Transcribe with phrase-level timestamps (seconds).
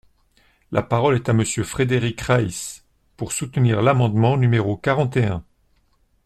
[0.71, 2.83] La parole est à Monsieur Frédéric Reiss,
[3.17, 5.43] pour soutenir l’amendement numéro quarante et un.